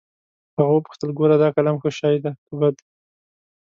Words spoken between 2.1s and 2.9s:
ديه که بد.